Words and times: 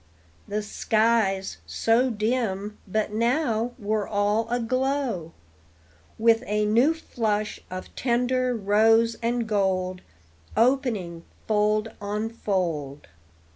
The 0.47 0.63
skies, 0.63 1.57
so 1.67 2.09
dim 2.09 2.79
but 2.87 3.13
now, 3.13 3.73
were 3.77 4.07
all 4.07 4.49
aglow 4.49 5.31
With 6.17 6.43
a 6.47 6.65
new 6.65 6.95
flush 6.95 7.59
of 7.69 7.95
tender 7.95 8.55
rose 8.55 9.13
and 9.21 9.45
gold, 9.47 10.01
Opening 10.57 11.21
fold 11.47 11.89
on 12.01 12.29
fold. 12.31 13.09